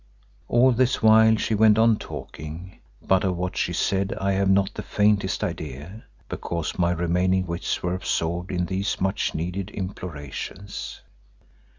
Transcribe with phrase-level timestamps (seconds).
[0.47, 4.73] All this while she went on talking, but of what she said I have not
[4.73, 11.01] the faintest idea, because my remaining wits were absorbed in these much needed implorations.